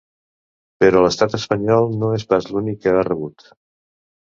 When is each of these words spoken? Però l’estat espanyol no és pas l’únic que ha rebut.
Però 0.83 1.03
l’estat 1.03 1.35
espanyol 1.39 1.85
no 2.05 2.11
és 2.17 2.27
pas 2.33 2.51
l’únic 2.55 2.83
que 2.87 2.97
ha 2.97 3.07
rebut. 3.11 3.49